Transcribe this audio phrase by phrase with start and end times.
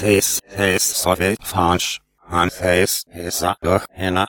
[0.00, 2.00] This is Soviet French,
[2.30, 4.24] and this is a look in.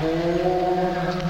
[0.00, 1.27] Amém.